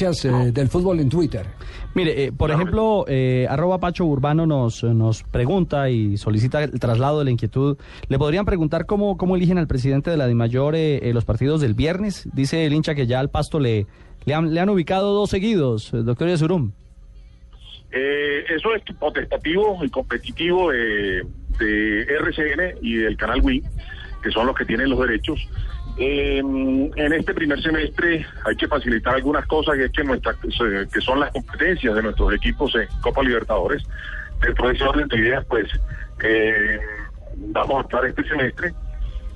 [0.00, 1.44] Noticias, eh, del fútbol en Twitter.
[1.94, 7.18] Mire, eh, por ejemplo, eh, arroba Pacho Urbano nos, nos pregunta y solicita el traslado
[7.18, 7.76] de la inquietud.
[8.08, 11.60] ¿Le podrían preguntar cómo, cómo eligen al presidente de la DIMAYOR eh, eh, los partidos
[11.60, 12.28] del viernes?
[12.32, 13.86] Dice el hincha que ya al pasto le,
[14.24, 16.70] le, han, le han ubicado dos seguidos, eh, doctor Yesurum.
[17.90, 21.24] Eh, eso es potestativo y competitivo de,
[21.58, 23.64] de RCN y del canal Win,
[24.28, 25.40] que son los que tienen los derechos.
[25.96, 30.34] Eh, en este primer semestre hay que facilitar algunas cosas que, es que, nuestra,
[30.92, 33.82] que son las competencias de nuestros equipos en Copa Libertadores.
[34.40, 35.66] Dentro de ese orden de ideas, pues
[36.22, 36.78] eh,
[37.36, 38.74] vamos a estar este semestre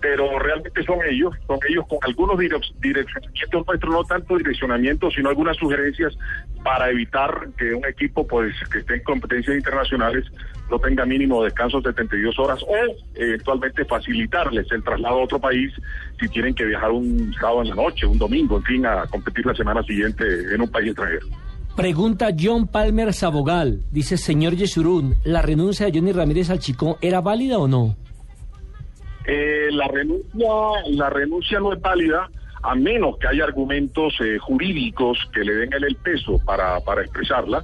[0.00, 5.28] pero realmente son ellos, son ellos con algunos direc- direccionamientos nuestros, no tanto direccionamientos, sino
[5.28, 6.16] algunas sugerencias
[6.62, 10.24] para evitar que un equipo pues que esté en competencias internacionales
[10.70, 12.74] no tenga mínimo descanso de 72 horas o
[13.14, 15.72] eventualmente facilitarles el traslado a otro país
[16.20, 19.46] si tienen que viajar un sábado en la noche, un domingo, en fin, a competir
[19.46, 21.26] la semana siguiente en un país extranjero.
[21.76, 23.82] Pregunta John Palmer Sabogal.
[23.92, 27.96] Dice, señor Yesurún, ¿la renuncia de Johnny Ramírez al Chicó era válida o no?
[29.30, 30.48] Eh, la renuncia
[30.86, 32.30] la renuncia no es válida
[32.62, 37.02] a menos que haya argumentos eh, jurídicos que le den él el peso para, para
[37.02, 37.62] expresarla,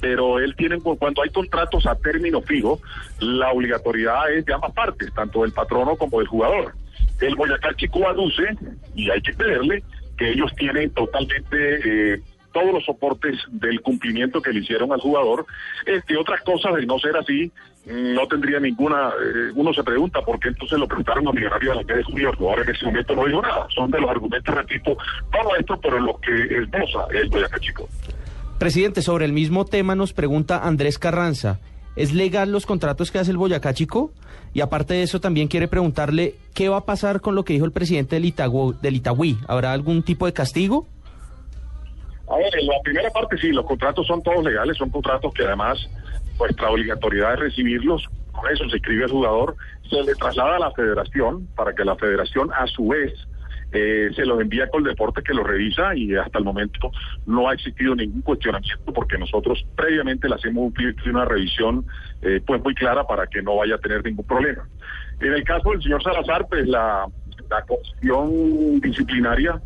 [0.00, 2.80] pero él tiene, cuando hay contratos a término fijo,
[3.20, 6.74] la obligatoriedad es de ambas partes, tanto del patrono como del jugador.
[7.20, 8.56] El Boyacá Chico aduce,
[8.96, 9.84] y hay que creerle,
[10.16, 12.14] que ellos tienen totalmente...
[12.14, 12.20] Eh,
[12.52, 15.46] todos los soportes del cumplimiento que le hicieron al jugador.
[15.86, 17.50] Entre otras cosas, de no ser así,
[17.86, 19.08] no tendría ninguna.
[19.08, 22.30] Eh, uno se pregunta por qué entonces lo preguntaron a Millonarios a la de junio.
[22.30, 23.66] El en ese momento no dijo nada.
[23.74, 24.96] Son de los argumentos, repito,
[25.32, 27.88] todo esto, pero lo que esboza el Boyacá Chico.
[28.58, 31.58] Presidente, sobre el mismo tema nos pregunta Andrés Carranza.
[31.96, 34.12] ¿Es legal los contratos que hace el Boyacá Chico?
[34.54, 37.64] Y aparte de eso, también quiere preguntarle qué va a pasar con lo que dijo
[37.64, 39.38] el presidente del Itagüí.
[39.48, 40.86] ¿Habrá algún tipo de castigo?
[42.32, 45.44] A ver, en la primera parte sí, los contratos son todos legales, son contratos que
[45.44, 45.86] además
[46.38, 49.54] nuestra obligatoriedad es recibirlos, con eso se escribe al jugador,
[49.90, 53.12] se le traslada a la federación para que la federación a su vez
[53.72, 56.90] eh, se los envía con el deporte que lo revisa y hasta el momento
[57.26, 61.84] no ha existido ningún cuestionamiento porque nosotros previamente le hacemos un, una revisión
[62.22, 64.66] eh, pues muy clara para que no vaya a tener ningún problema.
[65.20, 67.06] En el caso del señor Salazar, pues la,
[67.66, 69.60] comisión disciplinaria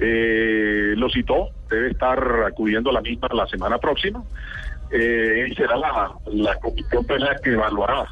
[0.00, 4.22] eh, lo citó, debe estar acudiendo a la misma la semana próxima
[4.90, 8.06] eh, y será la, la comisión penal que evaluará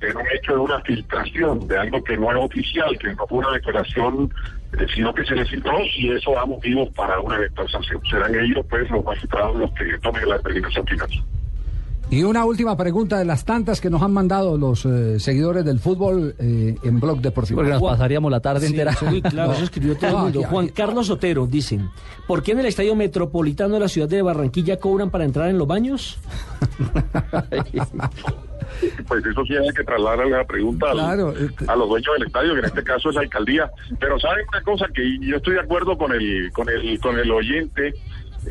[0.00, 3.38] en un hecho de una filtración de algo que no es oficial, que no fue
[3.38, 4.32] una declaración,
[4.78, 7.68] eh, sino que se le filtró y eso da motivos para una eventual.
[8.08, 11.08] Serán ellos, pues, los magistrados los que tomen la determinación final.
[12.08, 15.78] Y una última pregunta de las tantas que nos han mandado los eh, seguidores del
[15.78, 17.58] fútbol eh, en Blog Deportivo.
[17.58, 18.92] Porque nos Juan- pasaríamos la tarde Sí, entera.
[18.94, 20.42] sí, claro, eso escribió todo el No, mundo.
[20.44, 21.88] Juan Carlos Otero, dicen,
[22.26, 25.58] ¿por qué en el Estadio Metropolitano de la ciudad de Barranquilla cobran para entrar en
[25.58, 26.18] los baños?
[29.08, 32.52] Pues eso sí hay que trasladar la pregunta Claro, eh, a los dueños del estadio,
[32.54, 33.70] que en este caso es la alcaldía.
[33.98, 37.30] Pero saben una cosa que yo estoy de acuerdo con el con el con el
[37.30, 37.92] oyente.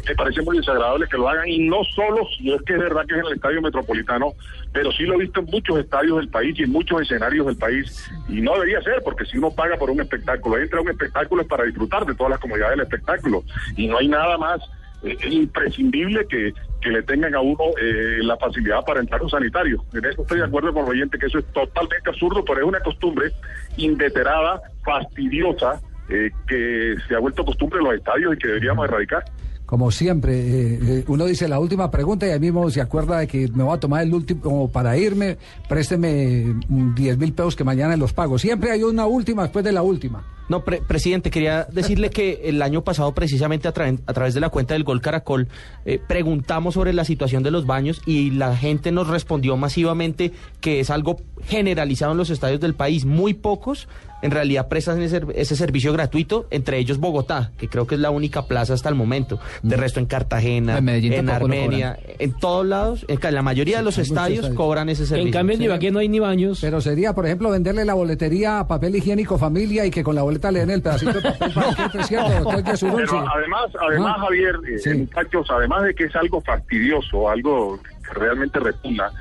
[0.07, 3.05] Me parece muy desagradable que lo hagan y no solo si es que es verdad
[3.07, 4.33] que es en el estadio metropolitano,
[4.71, 7.57] pero sí lo he visto en muchos estadios del país y en muchos escenarios del
[7.57, 10.89] país y no debería ser porque si uno paga por un espectáculo, entra a un
[10.89, 13.43] espectáculo es para disfrutar de todas las comodidades del espectáculo
[13.75, 14.61] y no hay nada más
[15.01, 19.29] eh, imprescindible que, que le tengan a uno eh, la facilidad para entrar a un
[19.29, 19.83] sanitario.
[19.93, 22.65] En eso estoy de acuerdo con el oyente que eso es totalmente absurdo, pero es
[22.65, 23.31] una costumbre
[23.77, 29.23] inveterada, fastidiosa, eh, que se ha vuelto costumbre en los estadios y que deberíamos erradicar.
[29.69, 33.27] Como siempre, eh, eh, uno dice la última pregunta y ahí mismo se acuerda de
[33.27, 37.63] que me voy a tomar el último para irme, présteme mm, 10 mil pesos que
[37.63, 38.39] mañana los pago.
[38.39, 40.25] Siempre hay una última después de la última.
[40.49, 43.71] No, pre- presidente, quería decirle que el año pasado, precisamente a,
[44.07, 45.47] a través de la cuenta del Gol Caracol,
[45.85, 50.79] eh, preguntamos sobre la situación de los baños y la gente nos respondió masivamente que
[50.79, 53.05] es algo generalizado en los estadios del país.
[53.05, 53.87] Muy pocos
[54.21, 58.09] en realidad prestan ese, ese servicio gratuito, entre ellos Bogotá, que creo que es la
[58.09, 59.39] única plaza hasta el momento.
[59.63, 63.83] De resto en Cartagena, En Medellín en Armenia, en todos lados, en la mayoría de
[63.83, 64.55] los estadios estadios.
[64.57, 65.27] cobran ese servicio.
[65.27, 66.59] En cambio, en Ibagué no hay ni baños.
[66.61, 70.23] Pero sería, por ejemplo, venderle la boletería a papel higiénico familia y que con la
[70.23, 72.95] boleta le den el pedacito de papel para que entre, ¿cierto, doctor Yesurún?
[72.97, 73.17] Pero Sí.
[73.35, 74.21] además, además Ah.
[74.21, 74.89] Javier, eh, Sí.
[74.95, 79.11] muchachos, además de que es algo fastidioso, algo que realmente repugna,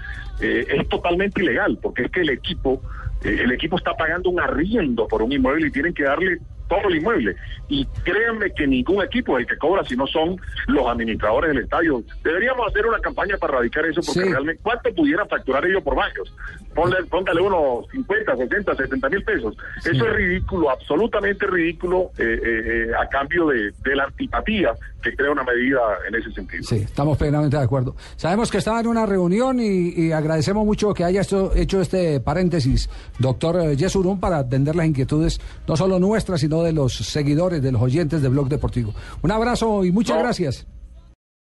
[0.41, 2.81] eh, es totalmente ilegal, porque es que el equipo,
[3.25, 6.39] el equipo está pagando un arriendo por un inmueble y tienen que darle
[6.69, 7.35] todo el inmueble.
[7.69, 10.37] Y créanme que ningún equipo es el que cobra, si no son
[10.67, 12.03] los administradores del estadio.
[12.23, 14.31] Deberíamos hacer una campaña para erradicar eso, porque Sí.
[14.31, 16.31] realmente, ¿cuánto pudieran facturar ellos por baños?
[16.75, 19.57] Ponle, póngale unos 50, 60, 70 mil pesos.
[19.79, 24.73] Eso es ridículo, absolutamente ridículo, eh, eh, eh, a cambio de, de la antipatía
[25.03, 25.79] que crea una medida
[26.09, 26.63] en ese sentido.
[26.65, 27.95] Sí, estamos plenamente de acuerdo.
[28.17, 32.19] Sabemos que estaba en una reunión y, y agradecemos mucho que haya esto- hecho este
[32.21, 37.63] paréntesis, doctor eh, Yesurún, para atender las inquietudes, no solo nuestras, sino de los seguidores,
[37.63, 38.93] de los oyentes de Blog Deportivo.
[39.23, 40.23] Un abrazo y muchas No.
[40.23, 40.67] gracias.